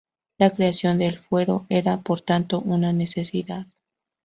La 0.39 0.49
creación 0.49 0.97
del 0.97 1.19
Fuero 1.19 1.67
era, 1.69 2.01
por 2.01 2.21
tanto, 2.21 2.59
una 2.61 2.91
necesidad. 2.91 3.67